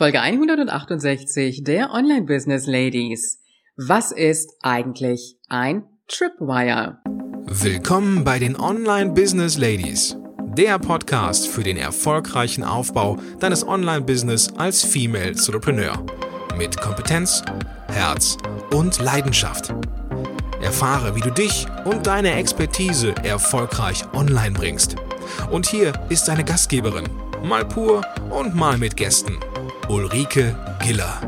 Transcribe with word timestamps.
Folge 0.00 0.22
168 0.22 1.62
der 1.62 1.90
Online 1.90 2.22
Business 2.22 2.66
Ladies. 2.66 3.38
Was 3.76 4.12
ist 4.12 4.50
eigentlich 4.62 5.36
ein 5.50 5.82
Tripwire? 6.08 6.96
Willkommen 7.44 8.24
bei 8.24 8.38
den 8.38 8.58
Online 8.58 9.10
Business 9.12 9.58
Ladies, 9.58 10.16
der 10.56 10.78
Podcast 10.78 11.48
für 11.48 11.62
den 11.62 11.76
erfolgreichen 11.76 12.64
Aufbau 12.64 13.18
deines 13.40 13.68
Online 13.68 14.00
Business 14.00 14.50
als 14.56 14.82
Female 14.82 15.32
Entrepreneur 15.32 16.02
mit 16.56 16.80
Kompetenz, 16.80 17.42
Herz 17.88 18.38
und 18.72 19.02
Leidenschaft. 19.02 19.74
Erfahre, 20.62 21.14
wie 21.14 21.20
du 21.20 21.30
dich 21.30 21.66
und 21.84 22.06
deine 22.06 22.32
Expertise 22.36 23.14
erfolgreich 23.22 24.02
online 24.14 24.52
bringst. 24.52 24.96
Und 25.50 25.66
hier 25.66 25.92
ist 26.08 26.26
deine 26.26 26.44
Gastgeberin, 26.44 27.04
mal 27.44 27.66
pur 27.66 28.00
und 28.30 28.54
mal 28.54 28.78
mit 28.78 28.96
Gästen, 28.96 29.38
Ulrike 29.90 30.54
Giller. 30.84 31.20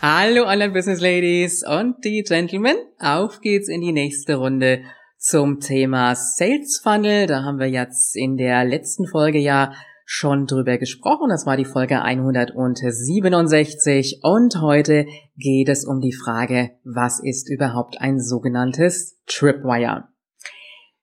Hallo 0.00 0.44
Online 0.44 0.72
Business 0.72 1.00
Ladies 1.00 1.64
und 1.66 2.04
die 2.04 2.22
Gentlemen. 2.22 2.76
Auf 3.00 3.40
geht's 3.40 3.68
in 3.68 3.80
die 3.80 3.90
nächste 3.90 4.36
Runde 4.36 4.84
zum 5.18 5.58
Thema 5.58 6.14
Sales 6.14 6.80
Funnel. 6.80 7.26
Da 7.26 7.42
haben 7.42 7.58
wir 7.58 7.68
jetzt 7.68 8.14
in 8.16 8.36
der 8.36 8.64
letzten 8.64 9.08
Folge 9.08 9.40
ja 9.40 9.72
schon 10.14 10.44
drüber 10.44 10.76
gesprochen. 10.76 11.30
Das 11.30 11.46
war 11.46 11.56
die 11.56 11.64
Folge 11.64 12.02
167 12.02 14.20
und 14.22 14.60
heute 14.60 15.06
geht 15.36 15.70
es 15.70 15.86
um 15.86 16.00
die 16.00 16.12
Frage, 16.12 16.72
was 16.84 17.18
ist 17.18 17.48
überhaupt 17.48 17.98
ein 17.98 18.20
sogenanntes 18.20 19.18
Tripwire? 19.26 20.08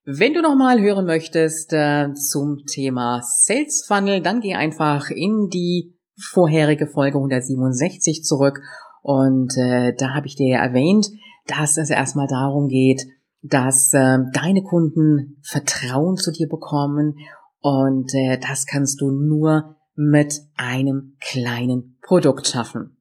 Wenn 0.06 0.36
du 0.36 0.44
nochmal 0.44 0.80
hören 0.80 1.08
möchtest 1.08 1.74
äh, 1.74 2.14
zum 2.14 2.66
Thema 2.72 3.24
Sales 3.24 3.84
Funnel, 3.88 4.22
dann 4.22 4.42
geh 4.42 4.54
einfach 4.54 5.10
in 5.10 5.48
die 5.52 5.98
vorherige 6.16 6.86
Folge 6.86 7.18
167 7.18 8.23
zurück 8.23 8.62
und 9.02 9.58
äh, 9.58 9.96
da 9.98 10.14
habe 10.14 10.28
ich 10.28 10.36
dir 10.36 10.50
ja 10.50 10.60
erwähnt, 10.64 11.10
dass 11.48 11.78
es 11.78 11.90
erstmal 11.90 12.28
darum 12.28 12.68
geht, 12.68 13.08
dass 13.42 13.92
äh, 13.94 14.20
deine 14.34 14.62
Kunden 14.62 15.40
Vertrauen 15.42 16.16
zu 16.16 16.32
dir 16.32 16.48
bekommen 16.48 17.16
und 17.62 18.14
äh, 18.14 18.38
das 18.40 18.66
kannst 18.66 19.02
du 19.02 19.12
nur 19.12 19.76
mit 19.96 20.42
einem 20.56 21.18
kleinen 21.20 21.98
Produkt 22.02 22.48
schaffen. 22.48 22.98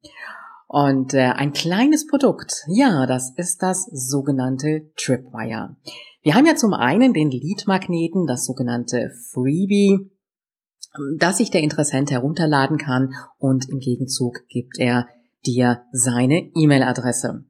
Und 0.67 1.15
äh, 1.15 1.31
ein 1.31 1.53
kleines 1.53 2.07
Produkt, 2.07 2.65
ja, 2.69 3.07
das 3.07 3.33
ist 3.37 3.63
das 3.63 3.87
sogenannte 3.87 4.91
Tripwire. 4.97 5.77
Wir 6.23 6.35
haben 6.35 6.45
ja 6.45 6.57
zum 6.57 6.75
einen 6.75 7.15
den 7.15 7.31
Lead-Magneten, 7.31 8.27
das 8.27 8.45
sogenannte 8.45 9.11
Freebie, 9.33 10.11
das 11.17 11.39
sich 11.39 11.51
der 11.51 11.63
Interessent 11.63 12.11
herunterladen 12.11 12.77
kann 12.77 13.15
und 13.39 13.69
im 13.69 13.79
Gegenzug 13.79 14.47
gibt 14.49 14.79
er 14.79 15.07
dir 15.47 15.85
seine 15.93 16.51
E-Mail-Adresse. 16.55 17.45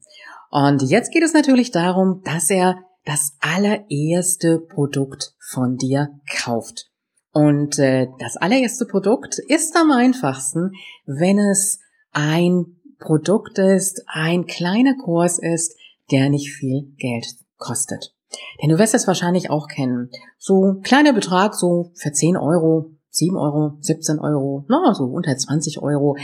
Und 0.50 0.82
jetzt 0.82 1.12
geht 1.12 1.22
es 1.22 1.34
natürlich 1.34 1.70
darum, 1.70 2.22
dass 2.24 2.50
er 2.50 2.78
das 3.04 3.36
allererste 3.40 4.60
Produkt 4.60 5.34
von 5.50 5.76
dir 5.76 6.10
kauft. 6.30 6.90
Und 7.32 7.78
äh, 7.78 8.08
das 8.18 8.36
allererste 8.36 8.86
Produkt 8.86 9.38
ist 9.38 9.76
am 9.76 9.90
einfachsten, 9.90 10.72
wenn 11.06 11.38
es 11.38 11.78
ein 12.12 12.76
Produkt 12.98 13.58
ist, 13.58 14.02
ein 14.06 14.46
kleiner 14.46 14.96
Kurs 14.96 15.38
ist, 15.38 15.76
der 16.10 16.30
nicht 16.30 16.52
viel 16.52 16.92
Geld 16.96 17.26
kostet. 17.58 18.14
Denn 18.60 18.70
du 18.70 18.78
wirst 18.78 18.94
es 18.94 19.06
wahrscheinlich 19.06 19.50
auch 19.50 19.68
kennen. 19.68 20.10
So 20.38 20.80
kleiner 20.82 21.12
Betrag, 21.12 21.54
so 21.54 21.92
für 21.94 22.12
10 22.12 22.36
Euro 22.36 22.98
7 23.10 23.36
Euro, 23.36 23.76
17 23.80 24.18
Euro, 24.20 24.64
na, 24.68 24.94
so 24.94 25.04
unter 25.04 25.36
20 25.36 25.82
Euro. 25.82 26.16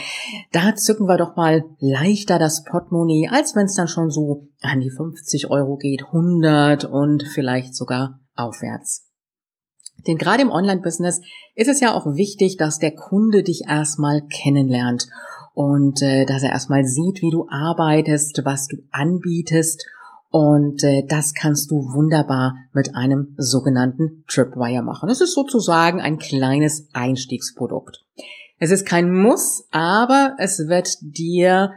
Da 0.53 0.75
zücken 0.77 1.07
wir 1.07 1.17
doch 1.17 1.37
mal 1.37 1.65
leichter 1.81 2.39
das 2.39 2.65
Portemonnaie, 2.65 3.29
als 3.31 3.57
wenn 3.57 3.67
es 3.67 3.75
dann 3.75 3.89
schon 3.89 4.11
so 4.11 4.49
an 4.63 4.81
die 4.81 4.91
50 4.91 5.51
Euro 5.51 5.77
geht, 5.77 6.05
100 6.05 6.85
und 6.85 7.25
vielleicht 7.25 7.75
sogar 7.75 8.21
aufwärts. 8.35 9.11
Denn 10.07 10.19
gerade 10.19 10.43
im 10.43 10.51
Online-Business 10.51 11.21
ist 11.55 11.69
es 11.69 11.81
ja 11.81 11.95
auch 11.95 12.07
wichtig, 12.15 12.57
dass 12.57 12.79
der 12.79 12.95
Kunde 12.95 13.43
dich 13.43 13.63
erstmal 13.69 14.23
kennenlernt 14.23 15.09
und 15.55 16.03
äh, 16.03 16.25
dass 16.27 16.43
er 16.43 16.51
erstmal 16.51 16.85
sieht, 16.85 17.23
wie 17.23 17.31
du 17.31 17.47
arbeitest, 17.49 18.43
was 18.45 18.67
du 18.67 18.79
anbietest 18.91 19.87
und 20.35 20.83
äh, 20.83 21.07
das 21.07 21.33
kannst 21.33 21.71
du 21.71 21.77
wunderbar 21.95 22.57
mit 22.73 22.97
einem 22.97 23.37
sogenannten 23.37 24.25
Tripwire 24.27 24.83
machen. 24.83 25.09
Das 25.09 25.21
ist 25.21 25.33
sozusagen 25.33 26.01
ein 26.01 26.19
kleines 26.19 26.89
Einstiegsprodukt. 26.93 28.05
Es 28.59 28.73
ist 28.73 28.85
kein 28.85 29.13
Muss, 29.13 29.69
aber 29.71 30.35
es 30.39 30.59
wird 30.67 30.89
dir 31.03 31.71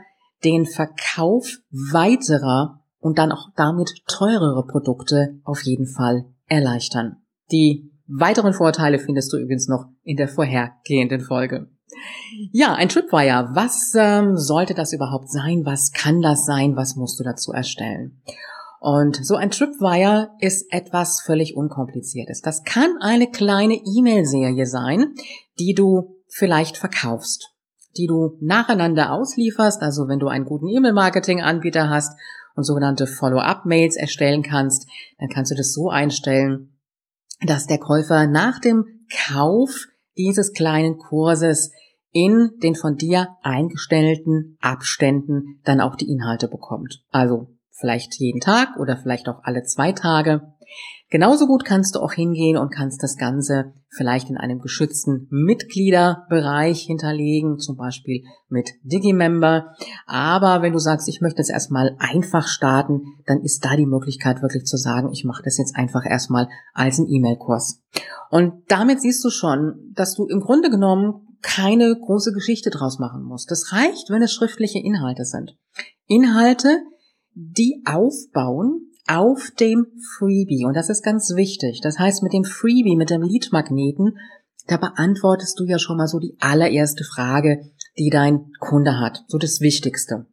den 0.43 0.65
Verkauf 0.65 1.59
weiterer 1.69 2.81
und 2.99 3.19
dann 3.19 3.31
auch 3.31 3.49
damit 3.55 3.93
teurere 4.07 4.65
Produkte 4.65 5.39
auf 5.43 5.61
jeden 5.61 5.85
Fall 5.85 6.25
erleichtern. 6.47 7.17
Die 7.51 7.91
weiteren 8.07 8.53
Vorteile 8.53 8.99
findest 8.99 9.31
du 9.33 9.37
übrigens 9.37 9.67
noch 9.67 9.85
in 10.03 10.17
der 10.17 10.27
vorhergehenden 10.27 11.21
Folge. 11.21 11.69
Ja, 12.51 12.73
ein 12.73 12.89
Tripwire. 12.89 13.49
Was 13.53 13.93
ähm, 13.95 14.37
sollte 14.37 14.73
das 14.73 14.93
überhaupt 14.93 15.29
sein? 15.29 15.65
Was 15.65 15.91
kann 15.91 16.21
das 16.21 16.45
sein? 16.45 16.75
Was 16.75 16.95
musst 16.95 17.19
du 17.19 17.23
dazu 17.23 17.51
erstellen? 17.51 18.21
Und 18.79 19.25
so 19.25 19.35
ein 19.35 19.49
Tripwire 19.49 20.29
ist 20.39 20.71
etwas 20.71 21.21
völlig 21.21 21.55
unkompliziertes. 21.55 22.41
Das 22.41 22.63
kann 22.63 22.95
eine 23.01 23.29
kleine 23.29 23.75
E-Mail-Serie 23.75 24.65
sein, 24.65 25.13
die 25.59 25.73
du 25.73 26.17
vielleicht 26.29 26.77
verkaufst, 26.77 27.53
die 27.97 28.05
du 28.05 28.37
nacheinander 28.39 29.11
auslieferst. 29.11 29.81
Also 29.81 30.07
wenn 30.07 30.19
du 30.19 30.27
einen 30.27 30.45
guten 30.45 30.67
E-Mail-Marketing-Anbieter 30.67 31.89
hast 31.89 32.17
und 32.55 32.63
sogenannte 32.63 33.07
Follow-up-Mails 33.07 33.95
erstellen 33.95 34.43
kannst, 34.43 34.87
dann 35.17 35.29
kannst 35.29 35.51
du 35.51 35.55
das 35.55 35.73
so 35.73 35.89
einstellen, 35.89 36.76
dass 37.41 37.67
der 37.67 37.79
Käufer 37.79 38.27
nach 38.27 38.59
dem 38.59 38.85
Kauf 39.27 39.85
dieses 40.17 40.53
kleinen 40.53 40.97
Kurses 40.97 41.71
in 42.11 42.51
den 42.63 42.75
von 42.75 42.95
dir 42.95 43.29
eingestellten 43.43 44.57
Abständen 44.59 45.59
dann 45.63 45.81
auch 45.81 45.95
die 45.95 46.09
Inhalte 46.09 46.47
bekommt. 46.47 47.03
Also 47.11 47.47
vielleicht 47.71 48.19
jeden 48.19 48.39
Tag 48.39 48.77
oder 48.79 48.97
vielleicht 48.97 49.29
auch 49.29 49.43
alle 49.43 49.63
zwei 49.63 49.91
Tage. 49.91 50.53
Genauso 51.09 51.47
gut 51.47 51.63
kannst 51.63 51.95
du 51.95 51.99
auch 51.99 52.11
hingehen 52.11 52.57
und 52.57 52.73
kannst 52.73 53.01
das 53.01 53.15
Ganze 53.15 53.73
vielleicht 53.89 54.29
in 54.29 54.35
einem 54.37 54.59
geschützten 54.59 55.27
Mitgliederbereich 55.29 56.81
hinterlegen, 56.81 57.59
zum 57.59 57.77
Beispiel 57.77 58.23
mit 58.49 58.71
Digimember. 58.83 59.73
Aber 60.05 60.61
wenn 60.61 60.73
du 60.73 60.79
sagst, 60.79 61.07
ich 61.07 61.21
möchte 61.21 61.41
es 61.41 61.49
erstmal 61.49 61.95
einfach 61.97 62.47
starten, 62.47 63.03
dann 63.25 63.41
ist 63.41 63.63
da 63.63 63.77
die 63.77 63.85
Möglichkeit 63.85 64.41
wirklich 64.41 64.65
zu 64.65 64.75
sagen, 64.75 65.09
ich 65.13 65.23
mache 65.23 65.43
das 65.43 65.57
jetzt 65.57 65.77
einfach 65.77 66.05
erstmal 66.05 66.49
als 66.73 66.99
einen 66.99 67.09
E-Mail-Kurs. 67.09 67.81
Und 68.29 68.63
damit 68.67 69.01
siehst 69.01 69.23
du 69.23 69.29
schon, 69.29 69.93
dass 69.95 70.15
du 70.15 70.25
im 70.25 70.41
Grunde 70.41 70.69
genommen 70.69 71.25
keine 71.41 71.95
große 71.97 72.33
Geschichte 72.33 72.69
draus 72.69 72.99
machen 72.99 73.23
musst. 73.23 73.49
Das 73.49 73.71
reicht, 73.71 74.09
wenn 74.09 74.21
es 74.21 74.33
schriftliche 74.33 74.79
Inhalte 74.79 75.23
sind. 75.23 75.55
Inhalte, 76.05 76.81
die 77.33 77.83
aufbauen 77.85 78.91
auf 79.07 79.51
dem 79.59 79.87
Freebie. 80.17 80.65
Und 80.65 80.75
das 80.75 80.89
ist 80.89 81.03
ganz 81.03 81.33
wichtig. 81.35 81.81
Das 81.81 81.97
heißt, 81.97 82.23
mit 82.23 82.33
dem 82.33 82.43
Freebie, 82.43 82.95
mit 82.95 83.09
dem 83.09 83.21
Lead-Magneten, 83.21 84.17
da 84.67 84.77
beantwortest 84.77 85.59
du 85.59 85.65
ja 85.65 85.79
schon 85.79 85.97
mal 85.97 86.07
so 86.07 86.19
die 86.19 86.35
allererste 86.39 87.03
Frage, 87.03 87.71
die 87.97 88.09
dein 88.09 88.51
Kunde 88.59 88.99
hat. 88.99 89.23
So 89.27 89.37
das 89.37 89.61
Wichtigste. 89.61 90.27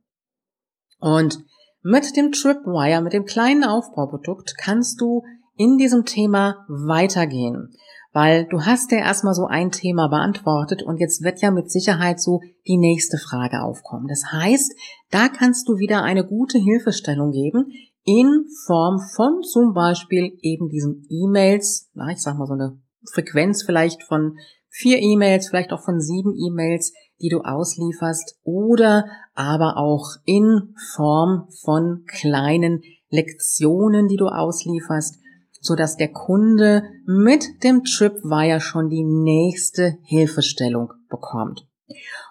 Und 0.99 1.39
mit 1.83 2.17
dem 2.17 2.33
Tripwire, 2.33 3.03
mit 3.03 3.13
dem 3.13 3.25
kleinen 3.25 3.65
Aufbauprodukt, 3.65 4.57
kannst 4.59 5.01
du 5.01 5.23
in 5.57 5.77
diesem 5.77 6.05
Thema 6.05 6.65
weitergehen. 6.69 7.71
Weil 8.13 8.47
du 8.47 8.63
hast 8.63 8.93
ja 8.93 8.99
erstmal 8.99 9.35
so 9.35 9.47
ein 9.47 9.71
Thema 9.71 10.09
beantwortet 10.09 10.83
und 10.83 10.99
jetzt 10.99 11.23
wird 11.23 11.41
ja 11.43 11.51
mit 11.51 11.71
Sicherheit 11.71 12.21
so 12.21 12.41
die 12.67 12.77
nächste 12.77 13.19
Frage 13.19 13.63
aufkommen. 13.63 14.07
Das 14.09 14.33
heißt, 14.33 14.73
da 15.11 15.29
kannst 15.29 15.69
du 15.69 15.79
wieder 15.79 16.03
eine 16.03 16.25
gute 16.25 16.59
Hilfestellung 16.59 17.33
geben 17.33 17.73
in 18.05 18.47
Form 18.67 19.01
von 19.15 19.43
zum 19.43 19.73
Beispiel 19.73 20.37
eben 20.43 20.69
diesen 20.69 21.07
E-Mails, 21.09 21.91
na, 21.95 22.11
ich 22.11 22.23
sag 22.23 22.37
mal 22.39 22.47
so 22.47 22.55
eine 22.55 22.79
Frequenz 23.13 23.65
vielleicht 23.65 24.03
von 24.03 24.37
vier 24.69 24.99
E-Mails, 24.99 25.49
vielleicht 25.49 25.73
auch 25.73 25.83
von 25.83 26.01
sieben 26.01 26.35
E-Mails, 26.35 26.93
die 27.21 27.29
du 27.29 27.41
auslieferst 27.41 28.39
oder 28.43 29.07
aber 29.35 29.77
auch 29.77 30.17
in 30.25 30.75
Form 30.95 31.49
von 31.65 32.05
kleinen 32.07 32.83
Lektionen, 33.09 34.09
die 34.09 34.17
du 34.17 34.27
auslieferst, 34.27 35.19
so 35.61 35.75
dass 35.75 35.97
der 35.97 36.13
Kunde 36.13 36.83
mit 37.07 37.63
dem 37.63 37.85
Tripwire 37.85 38.61
schon 38.61 38.91
die 38.91 39.05
nächste 39.05 39.97
Hilfestellung 40.03 40.93
bekommt. 41.09 41.67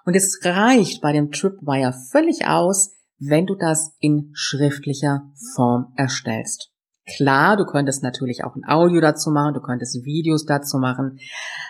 Und 0.05 0.15
es 0.15 0.39
reicht 0.43 1.01
bei 1.01 1.13
dem 1.13 1.31
Tripwire 1.31 1.93
völlig 2.11 2.45
aus, 2.45 2.91
wenn 3.27 3.45
du 3.45 3.55
das 3.55 3.95
in 3.99 4.31
schriftlicher 4.33 5.31
Form 5.55 5.93
erstellst. 5.95 6.71
Klar, 7.05 7.57
du 7.57 7.65
könntest 7.65 8.01
natürlich 8.01 8.43
auch 8.45 8.55
ein 8.55 8.63
Audio 8.65 9.01
dazu 9.01 9.29
machen, 9.29 9.53
du 9.53 9.61
könntest 9.61 10.05
Videos 10.05 10.45
dazu 10.45 10.77
machen. 10.77 11.19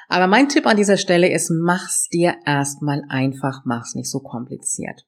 Aber 0.07 0.27
mein 0.27 0.47
Tipp 0.47 0.67
an 0.67 0.77
dieser 0.77 0.97
Stelle 0.97 1.31
ist, 1.31 1.49
mach's 1.49 2.07
dir 2.09 2.35
erstmal 2.45 3.03
einfach, 3.09 3.61
mach's 3.65 3.95
nicht 3.95 4.11
so 4.11 4.19
kompliziert. 4.19 5.05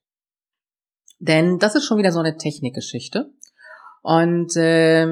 Denn 1.20 1.58
das 1.58 1.76
ist 1.76 1.84
schon 1.84 1.98
wieder 1.98 2.10
so 2.10 2.18
eine 2.18 2.36
Technikgeschichte. 2.36 3.30
Und 4.02 4.56
äh, 4.56 5.06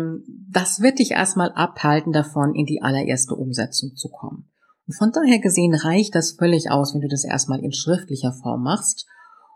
das 0.50 0.80
wird 0.80 0.98
dich 0.98 1.12
erstmal 1.12 1.52
abhalten 1.52 2.12
davon, 2.12 2.54
in 2.54 2.66
die 2.66 2.82
allererste 2.82 3.34
Umsetzung 3.34 3.94
zu 3.94 4.08
kommen. 4.08 4.50
Und 4.86 4.94
von 4.94 5.12
daher 5.12 5.38
gesehen 5.38 5.74
reicht 5.74 6.14
das 6.14 6.32
völlig 6.32 6.70
aus, 6.70 6.92
wenn 6.92 7.00
du 7.00 7.08
das 7.08 7.24
erstmal 7.24 7.60
in 7.60 7.72
schriftlicher 7.72 8.32
Form 8.32 8.62
machst 8.62 9.06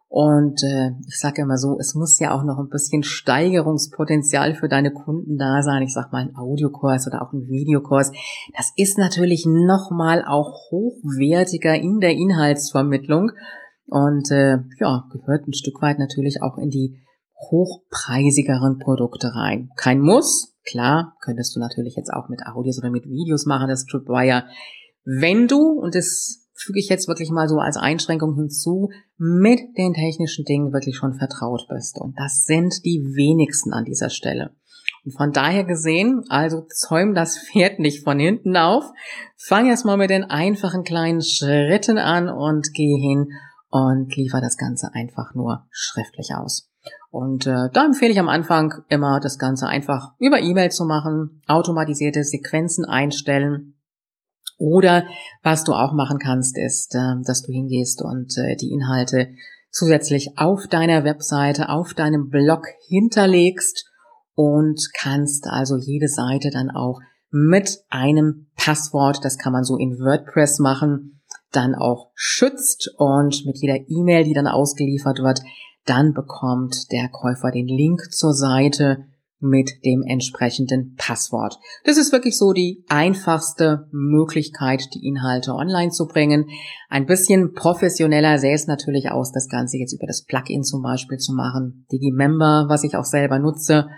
und 0.08 0.62
äh, 0.62 0.92
ich 1.06 1.18
sage 1.18 1.42
immer 1.42 1.58
so, 1.58 1.76
es 1.78 1.94
muss 1.94 2.18
ja 2.18 2.34
auch 2.34 2.42
noch 2.42 2.58
ein 2.58 2.70
bisschen 2.70 3.02
Steigerungspotenzial 3.02 4.54
für 4.54 4.68
deine 4.68 4.90
Kunden 4.90 5.36
da 5.36 5.62
sein. 5.62 5.82
Ich 5.82 5.92
sag 5.92 6.12
mal 6.12 6.22
ein 6.22 6.34
Audiokurs 6.34 7.06
oder 7.06 7.20
auch 7.22 7.34
ein 7.34 7.46
Videokurs. 7.46 8.10
Das 8.56 8.72
ist 8.76 8.96
natürlich 8.96 9.44
nochmal 9.46 10.24
auch 10.26 10.70
hochwertiger 10.70 11.74
in 11.74 12.00
der 12.00 12.12
Inhaltsvermittlung 12.12 13.32
und 13.86 14.30
äh, 14.30 14.58
ja, 14.80 15.04
gehört 15.12 15.46
ein 15.46 15.52
Stück 15.52 15.80
weit 15.82 15.98
natürlich 15.98 16.42
auch 16.42 16.56
in 16.56 16.70
die 16.70 16.98
hochpreisigeren 17.50 18.78
Produkte 18.78 19.34
rein. 19.34 19.70
Kein 19.76 20.00
Muss, 20.00 20.56
klar, 20.64 21.16
könntest 21.20 21.54
du 21.54 21.60
natürlich 21.60 21.96
jetzt 21.96 22.12
auch 22.12 22.28
mit 22.28 22.40
Audios 22.46 22.78
oder 22.78 22.90
mit 22.90 23.04
Videos 23.04 23.46
machen, 23.46 23.68
das 23.68 23.84
Tripwire. 23.84 24.44
Wenn 25.04 25.46
du, 25.46 25.78
und 25.78 25.94
das 25.94 26.47
füge 26.58 26.80
ich 26.80 26.88
jetzt 26.88 27.08
wirklich 27.08 27.30
mal 27.30 27.48
so 27.48 27.58
als 27.58 27.76
Einschränkung 27.76 28.34
hinzu, 28.34 28.90
mit 29.16 29.60
den 29.78 29.94
technischen 29.94 30.44
Dingen 30.44 30.72
wirklich 30.72 30.96
schon 30.96 31.14
vertraut 31.14 31.66
bist. 31.68 31.98
Und 32.00 32.18
das 32.18 32.44
sind 32.44 32.84
die 32.84 33.00
wenigsten 33.14 33.72
an 33.72 33.84
dieser 33.84 34.10
Stelle. 34.10 34.50
Und 35.04 35.12
von 35.12 35.32
daher 35.32 35.64
gesehen, 35.64 36.24
also 36.28 36.62
zäum 36.62 37.14
das 37.14 37.38
Pferd 37.38 37.78
nicht 37.78 38.02
von 38.02 38.18
hinten 38.18 38.56
auf. 38.56 38.84
Fang 39.36 39.66
erst 39.66 39.84
mal 39.84 39.96
mit 39.96 40.10
den 40.10 40.24
einfachen 40.24 40.82
kleinen 40.82 41.22
Schritten 41.22 41.98
an 41.98 42.28
und 42.28 42.74
geh 42.74 42.98
hin 42.98 43.28
und 43.70 44.14
liefer 44.16 44.40
das 44.40 44.56
Ganze 44.56 44.92
einfach 44.92 45.34
nur 45.34 45.66
schriftlich 45.70 46.30
aus. 46.34 46.70
Und 47.10 47.46
äh, 47.46 47.68
da 47.72 47.84
empfehle 47.84 48.12
ich 48.12 48.18
am 48.18 48.28
Anfang 48.28 48.82
immer, 48.88 49.20
das 49.20 49.38
Ganze 49.38 49.66
einfach 49.66 50.12
über 50.18 50.40
E-Mail 50.40 50.70
zu 50.70 50.84
machen, 50.84 51.42
automatisierte 51.46 52.24
Sequenzen 52.24 52.84
einstellen 52.84 53.77
oder 54.58 55.04
was 55.42 55.64
du 55.64 55.72
auch 55.72 55.92
machen 55.92 56.18
kannst, 56.18 56.58
ist, 56.58 56.94
ähm, 56.94 57.22
dass 57.24 57.42
du 57.42 57.52
hingehst 57.52 58.02
und 58.02 58.36
äh, 58.36 58.56
die 58.56 58.72
Inhalte 58.72 59.28
zusätzlich 59.70 60.36
auf 60.36 60.66
deiner 60.66 61.04
Webseite, 61.04 61.68
auf 61.68 61.94
deinem 61.94 62.28
Blog 62.28 62.66
hinterlegst 62.88 63.86
und 64.34 64.90
kannst 64.94 65.46
also 65.46 65.76
jede 65.76 66.08
Seite 66.08 66.50
dann 66.50 66.70
auch 66.70 67.00
mit 67.30 67.80
einem 67.88 68.46
Passwort, 68.56 69.24
das 69.24 69.38
kann 69.38 69.52
man 69.52 69.64
so 69.64 69.76
in 69.76 69.98
WordPress 69.98 70.58
machen, 70.58 71.20
dann 71.52 71.74
auch 71.74 72.10
schützt 72.14 72.90
und 72.96 73.46
mit 73.46 73.58
jeder 73.58 73.78
E-Mail, 73.88 74.24
die 74.24 74.34
dann 74.34 74.46
ausgeliefert 74.46 75.20
wird, 75.20 75.40
dann 75.84 76.12
bekommt 76.12 76.90
der 76.92 77.08
Käufer 77.08 77.50
den 77.50 77.66
Link 77.66 78.12
zur 78.12 78.34
Seite 78.34 79.04
mit 79.40 79.70
dem 79.84 80.02
entsprechenden 80.02 80.94
Passwort. 80.96 81.58
Das 81.84 81.96
ist 81.96 82.12
wirklich 82.12 82.36
so 82.36 82.52
die 82.52 82.84
einfachste 82.88 83.86
Möglichkeit, 83.92 84.88
die 84.94 85.06
Inhalte 85.06 85.54
online 85.54 85.90
zu 85.90 86.06
bringen. 86.06 86.46
Ein 86.88 87.06
bisschen 87.06 87.52
professioneller 87.54 88.38
sähe 88.38 88.54
es 88.54 88.66
natürlich 88.66 89.10
aus, 89.10 89.32
das 89.32 89.48
Ganze 89.48 89.78
jetzt 89.78 89.92
über 89.92 90.06
das 90.06 90.24
Plugin 90.24 90.64
zum 90.64 90.82
Beispiel 90.82 91.18
zu 91.18 91.34
machen. 91.34 91.86
Digimember, 91.92 92.66
was 92.68 92.84
ich 92.84 92.96
auch 92.96 93.04
selber 93.04 93.38
nutze. 93.38 93.88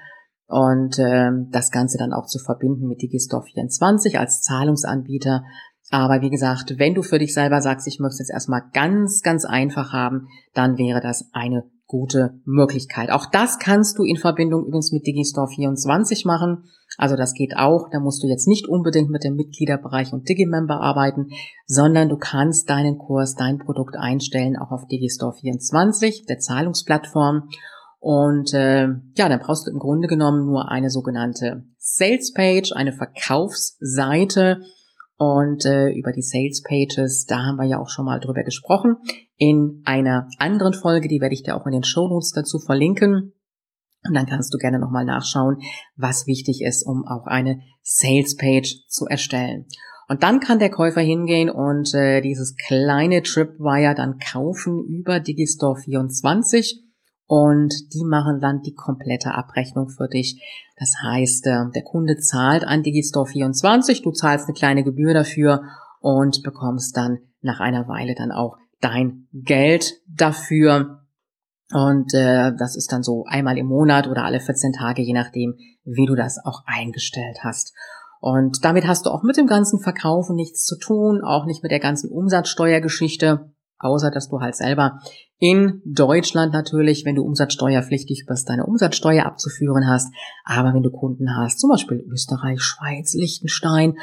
Und 0.46 0.98
äh, 0.98 1.30
das 1.50 1.70
Ganze 1.70 1.96
dann 1.96 2.12
auch 2.12 2.26
zu 2.26 2.38
verbinden 2.38 2.88
mit 2.88 3.00
Digistore 3.00 3.44
24 3.44 4.18
als 4.18 4.42
Zahlungsanbieter. 4.42 5.44
Aber 5.90 6.20
wie 6.22 6.30
gesagt, 6.30 6.78
wenn 6.78 6.94
du 6.94 7.02
für 7.02 7.18
dich 7.18 7.34
selber 7.34 7.60
sagst, 7.62 7.86
ich 7.86 7.98
möchte 7.98 8.14
es 8.14 8.18
jetzt 8.20 8.32
erstmal 8.32 8.62
ganz, 8.72 9.22
ganz 9.22 9.44
einfach 9.44 9.92
haben, 9.92 10.26
dann 10.54 10.76
wäre 10.76 11.00
das 11.00 11.30
eine 11.32 11.64
gute 11.90 12.40
Möglichkeit. 12.44 13.10
Auch 13.10 13.26
das 13.26 13.58
kannst 13.58 13.98
du 13.98 14.04
in 14.04 14.16
Verbindung 14.16 14.64
übrigens 14.64 14.92
mit 14.92 15.08
Digistore 15.08 15.48
24 15.48 16.24
machen. 16.24 16.62
Also 16.96 17.16
das 17.16 17.34
geht 17.34 17.56
auch. 17.56 17.88
Da 17.90 17.98
musst 17.98 18.22
du 18.22 18.28
jetzt 18.28 18.46
nicht 18.46 18.68
unbedingt 18.68 19.10
mit 19.10 19.24
dem 19.24 19.34
Mitgliederbereich 19.34 20.12
und 20.12 20.28
Digimember 20.28 20.80
arbeiten, 20.80 21.30
sondern 21.66 22.08
du 22.08 22.16
kannst 22.16 22.70
deinen 22.70 22.96
Kurs, 22.96 23.34
dein 23.34 23.58
Produkt 23.58 23.96
einstellen, 23.96 24.56
auch 24.56 24.70
auf 24.70 24.86
Digistore 24.86 25.32
24, 25.32 26.26
der 26.26 26.38
Zahlungsplattform. 26.38 27.48
Und 27.98 28.54
äh, 28.54 28.86
ja, 29.16 29.28
dann 29.28 29.40
brauchst 29.40 29.66
du 29.66 29.72
im 29.72 29.80
Grunde 29.80 30.06
genommen 30.06 30.46
nur 30.46 30.70
eine 30.70 30.90
sogenannte 30.90 31.64
Sales 31.76 32.32
Page, 32.32 32.72
eine 32.72 32.92
Verkaufsseite 32.92 34.60
und 35.20 35.66
äh, 35.66 35.90
über 35.90 36.12
die 36.12 36.22
Sales 36.22 36.62
Pages, 36.62 37.26
da 37.26 37.40
haben 37.40 37.56
wir 37.56 37.66
ja 37.66 37.78
auch 37.78 37.90
schon 37.90 38.06
mal 38.06 38.20
drüber 38.20 38.42
gesprochen. 38.42 38.96
In 39.36 39.82
einer 39.84 40.28
anderen 40.38 40.72
Folge, 40.72 41.08
die 41.08 41.20
werde 41.20 41.34
ich 41.34 41.42
dir 41.42 41.56
auch 41.56 41.66
in 41.66 41.72
den 41.72 41.84
Show 41.84 42.08
Notes 42.08 42.32
dazu 42.32 42.58
verlinken. 42.58 43.34
Und 44.02 44.14
dann 44.14 44.24
kannst 44.24 44.54
du 44.54 44.56
gerne 44.56 44.78
nochmal 44.78 45.04
nachschauen, 45.04 45.58
was 45.94 46.26
wichtig 46.26 46.62
ist, 46.62 46.86
um 46.86 47.04
auch 47.06 47.26
eine 47.26 47.60
Sales 47.82 48.34
Page 48.36 48.86
zu 48.88 49.04
erstellen. 49.04 49.66
Und 50.08 50.22
dann 50.22 50.40
kann 50.40 50.58
der 50.58 50.70
Käufer 50.70 51.02
hingehen 51.02 51.50
und 51.50 51.92
äh, 51.92 52.22
dieses 52.22 52.56
kleine 52.56 53.22
Tripwire 53.22 53.94
dann 53.94 54.16
kaufen 54.18 54.82
über 54.88 55.20
Digistore 55.20 55.82
24 55.82 56.82
und 57.30 57.94
die 57.94 58.02
machen 58.02 58.40
dann 58.40 58.60
die 58.60 58.74
komplette 58.74 59.32
Abrechnung 59.32 59.88
für 59.88 60.08
dich. 60.08 60.42
Das 60.76 60.96
heißt, 61.00 61.46
äh, 61.46 61.70
der 61.72 61.84
Kunde 61.84 62.16
zahlt 62.16 62.64
an 62.64 62.82
Digistore 62.82 63.26
24, 63.26 64.02
du 64.02 64.10
zahlst 64.10 64.48
eine 64.48 64.54
kleine 64.54 64.82
Gebühr 64.82 65.14
dafür 65.14 65.62
und 66.00 66.42
bekommst 66.42 66.96
dann 66.96 67.18
nach 67.40 67.60
einer 67.60 67.86
Weile 67.86 68.16
dann 68.16 68.32
auch 68.32 68.56
dein 68.80 69.28
Geld 69.32 70.00
dafür. 70.08 71.04
Und 71.72 72.12
äh, 72.14 72.50
das 72.58 72.74
ist 72.74 72.90
dann 72.90 73.04
so 73.04 73.24
einmal 73.28 73.58
im 73.58 73.66
Monat 73.66 74.08
oder 74.08 74.24
alle 74.24 74.40
14 74.40 74.72
Tage, 74.72 75.02
je 75.02 75.12
nachdem, 75.12 75.54
wie 75.84 76.06
du 76.06 76.16
das 76.16 76.44
auch 76.44 76.64
eingestellt 76.66 77.44
hast. 77.44 77.72
Und 78.18 78.64
damit 78.64 78.88
hast 78.88 79.06
du 79.06 79.10
auch 79.10 79.22
mit 79.22 79.36
dem 79.36 79.46
ganzen 79.46 79.78
Verkaufen 79.78 80.34
nichts 80.34 80.64
zu 80.64 80.76
tun, 80.76 81.22
auch 81.22 81.46
nicht 81.46 81.62
mit 81.62 81.70
der 81.70 81.78
ganzen 81.78 82.10
Umsatzsteuergeschichte 82.10 83.52
außer 83.80 84.10
dass 84.10 84.28
du 84.28 84.40
halt 84.40 84.54
selber 84.54 85.00
in 85.38 85.80
Deutschland 85.86 86.52
natürlich, 86.52 87.06
wenn 87.06 87.16
du 87.16 87.22
umsatzsteuerpflichtig 87.22 88.26
bist, 88.28 88.48
deine 88.48 88.66
Umsatzsteuer 88.66 89.24
abzuführen 89.24 89.88
hast. 89.88 90.12
Aber 90.44 90.74
wenn 90.74 90.82
du 90.82 90.90
Kunden 90.90 91.34
hast, 91.36 91.58
zum 91.58 91.70
Beispiel 91.70 92.04
Österreich, 92.12 92.60
Schweiz, 92.60 93.14
Liechtenstein, 93.14 93.94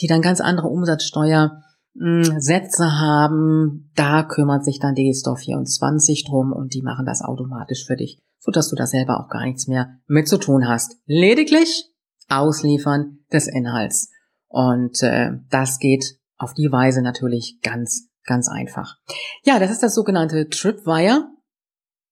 die 0.00 0.06
dann 0.06 0.22
ganz 0.22 0.40
andere 0.40 0.68
Umsatzsteuersätze 0.68 2.84
hm, 2.84 2.98
haben, 2.98 3.90
da 3.94 4.22
kümmert 4.22 4.64
sich 4.64 4.80
dann 4.80 4.94
die 4.94 5.12
Store 5.14 5.36
24 5.36 6.24
drum 6.24 6.52
und 6.52 6.72
die 6.72 6.82
machen 6.82 7.04
das 7.04 7.20
automatisch 7.20 7.84
für 7.86 7.96
dich, 7.96 8.18
sodass 8.38 8.70
du 8.70 8.76
da 8.76 8.86
selber 8.86 9.20
auch 9.20 9.28
gar 9.28 9.44
nichts 9.44 9.68
mehr 9.68 9.98
mit 10.06 10.28
zu 10.28 10.38
tun 10.38 10.66
hast. 10.66 10.96
Lediglich 11.04 11.90
ausliefern 12.28 13.18
des 13.30 13.48
Inhalts. 13.48 14.10
Und 14.48 15.02
äh, 15.02 15.32
das 15.50 15.78
geht 15.78 16.16
auf 16.38 16.54
die 16.54 16.72
Weise 16.72 17.02
natürlich 17.02 17.58
ganz 17.62 18.08
Ganz 18.26 18.48
einfach. 18.48 18.96
Ja, 19.44 19.58
das 19.58 19.70
ist 19.70 19.82
das 19.82 19.94
sogenannte 19.94 20.48
Tripwire. 20.48 21.28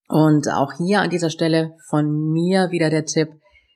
Und 0.09 0.49
auch 0.49 0.73
hier 0.76 1.00
an 1.00 1.11
dieser 1.11 1.30
Stelle 1.30 1.76
von 1.88 2.30
mir 2.33 2.71
wieder 2.71 2.90
der 2.90 3.04
Tipp, 3.04 3.28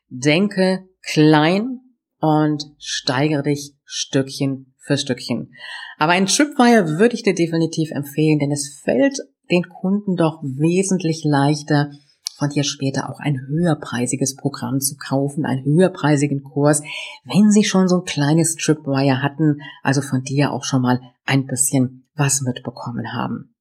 denke 0.09 0.85
klein 1.03 1.81
und 2.21 2.65
steigere 2.79 3.43
dich 3.43 3.75
Stückchen 3.85 4.75
für 4.79 4.97
Stückchen. 4.97 5.53
Aber 5.99 6.13
ein 6.13 6.27
Tripwire 6.27 6.99
würde 6.99 7.15
ich 7.15 7.23
dir 7.23 7.35
definitiv 7.35 7.91
empfehlen, 7.91 8.39
denn 8.39 8.53
es 8.53 8.81
fällt 8.85 9.19
den 9.51 9.69
Kunden 9.69 10.17
doch 10.17 10.43
wesentlich 10.43 11.25
leichter, 11.25 11.91
von 12.39 12.51
dir 12.51 12.63
später 12.63 13.11
auch 13.11 13.19
ein 13.19 13.41
höherpreisiges 13.49 14.37
Programm 14.37 14.81
zu 14.81 14.97
kaufen, 14.97 15.45
einen 15.45 15.65
höherpreisigen 15.65 16.45
Kurs, 16.45 16.83
wenn 17.25 17.51
sie 17.51 17.65
schon 17.65 17.89
so 17.89 17.97
ein 17.97 18.05
kleines 18.05 18.55
Tripwire 18.55 19.23
hatten, 19.23 19.61
also 19.83 20.03
von 20.03 20.23
dir 20.23 20.53
auch 20.53 20.63
schon 20.63 20.83
mal 20.83 21.01
ein 21.25 21.47
bisschen 21.47 22.08
was 22.19 22.43
mitbekommen 22.43 23.13
haben. 23.15 23.55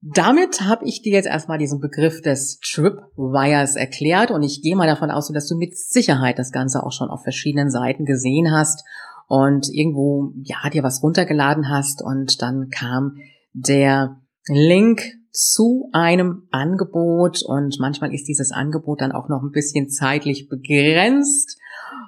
Damit 0.00 0.62
habe 0.62 0.84
ich 0.84 1.02
dir 1.02 1.12
jetzt 1.12 1.28
erstmal 1.28 1.58
diesen 1.58 1.78
Begriff 1.78 2.22
des 2.22 2.58
Tripwires 2.58 3.76
erklärt 3.76 4.32
und 4.32 4.42
ich 4.42 4.60
gehe 4.60 4.74
mal 4.74 4.88
davon 4.88 5.12
aus, 5.12 5.30
dass 5.32 5.46
du 5.46 5.56
mit 5.56 5.78
Sicherheit 5.78 6.40
das 6.40 6.50
Ganze 6.50 6.82
auch 6.82 6.90
schon 6.90 7.08
auf 7.08 7.22
verschiedenen 7.22 7.70
Seiten 7.70 8.04
gesehen 8.04 8.50
hast 8.50 8.84
und 9.28 9.68
irgendwo 9.72 10.32
ja 10.42 10.68
dir 10.70 10.82
was 10.82 11.04
runtergeladen 11.04 11.68
hast 11.68 12.02
und 12.02 12.42
dann 12.42 12.68
kam 12.70 13.18
der 13.52 14.20
Link 14.48 15.02
zu 15.30 15.88
einem 15.92 16.48
Angebot 16.50 17.42
und 17.42 17.78
manchmal 17.78 18.12
ist 18.12 18.26
dieses 18.26 18.50
Angebot 18.50 19.00
dann 19.00 19.12
auch 19.12 19.28
noch 19.28 19.42
ein 19.42 19.52
bisschen 19.52 19.88
zeitlich 19.88 20.48
begrenzt 20.48 21.58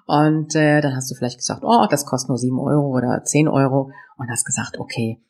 und 0.06 0.54
äh, 0.54 0.80
dann 0.80 0.94
hast 0.94 1.10
du 1.10 1.14
vielleicht 1.14 1.38
gesagt, 1.38 1.62
oh, 1.64 1.86
das 1.90 2.06
kostet 2.06 2.28
nur 2.28 2.38
sieben 2.38 2.58
Euro 2.58 2.94
oder 2.94 3.22
zehn 3.24 3.48
Euro 3.48 3.90
und 4.16 4.30
hast 4.30 4.44
gesagt, 4.44 4.78
okay, 4.78 5.22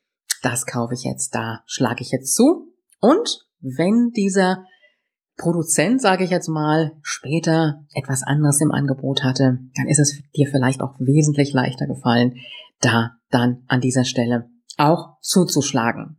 das 0.43 0.67
kaufe 0.67 0.95
ich 0.95 1.05
jetzt, 1.05 1.35
da 1.35 1.63
schlage 1.67 2.03
ich 2.03 2.11
jetzt 2.11 2.35
zu. 2.35 2.73
Und 3.01 3.47
wenn 3.61 4.11
dieser 4.11 4.65
Produzent, 5.37 6.01
sage 6.01 6.25
ich 6.25 6.31
jetzt 6.31 6.49
mal, 6.49 6.93
später 7.03 7.85
etwas 7.95 8.23
anderes 8.23 8.61
im 8.61 8.71
Angebot 8.71 9.25
hatte, 9.25 9.59
dann 9.75 9.89
ist 9.89 9.99
es 9.99 10.23
dir 10.37 10.49
vielleicht 10.49 10.81
auch 10.81 10.95
wesentlich 10.99 11.53
leichter 11.53 11.87
gefallen, 11.87 12.35
da 12.81 13.17
dann 13.31 13.65
an 13.67 13.81
dieser 13.81 14.05
Stelle 14.05 14.51
auch 14.77 15.19
zuzuschlagen. 15.21 16.19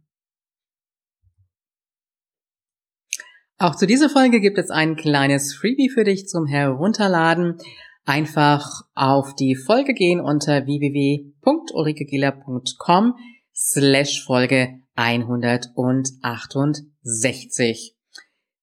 Auch 3.58 3.76
zu 3.76 3.88
dieser 3.88 4.10
Folge 4.10 4.42
gibt 4.42 4.58
es 4.58 4.70
ein 4.70 4.98
kleines 4.98 5.56
Freebie 5.56 5.90
für 5.90 6.04
dich 6.04 6.28
zum 6.28 6.46
Herunterladen. 6.46 7.58
Einfach 8.06 8.84
auf 8.94 9.34
die 9.34 9.56
Folge 9.56 9.96
gehen 9.96 10.22
unter 10.22 10.68
www.ulrikegiller.com 10.68 13.16
slash 13.54 14.24
Folge 14.24 14.82
168. 14.96 17.96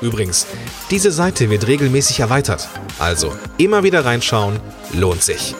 Übrigens, 0.00 0.46
diese 0.90 1.12
Seite 1.12 1.50
wird 1.50 1.66
regelmäßig 1.66 2.20
erweitert, 2.20 2.68
also 2.98 3.34
immer 3.58 3.82
wieder 3.82 4.04
reinschauen, 4.04 4.58
lohnt 4.92 5.22
sich. 5.22 5.54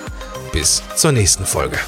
Bis 0.53 0.83
zur 0.97 1.13
nächsten 1.13 1.45
Folge. 1.45 1.79